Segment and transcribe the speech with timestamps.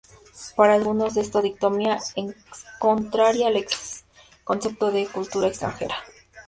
[0.55, 2.35] Para algunos, esta dicotomía es
[2.79, 3.63] contraria al
[4.43, 5.95] concepto de cultura extranjera.